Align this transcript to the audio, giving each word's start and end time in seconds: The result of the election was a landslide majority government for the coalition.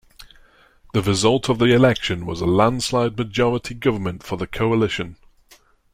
The 0.95 1.03
result 1.03 1.47
of 1.47 1.59
the 1.59 1.75
election 1.75 2.25
was 2.25 2.41
a 2.41 2.47
landslide 2.47 3.15
majority 3.19 3.75
government 3.75 4.23
for 4.23 4.35
the 4.35 4.47
coalition. 4.47 5.17